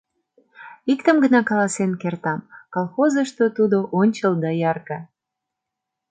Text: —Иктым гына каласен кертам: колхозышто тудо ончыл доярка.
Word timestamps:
—Иктым 0.91 1.17
гына 1.23 1.41
каласен 1.49 1.91
кертам: 2.01 2.39
колхозышто 2.73 3.43
тудо 3.57 3.77
ончыл 3.99 4.33
доярка. 4.43 4.99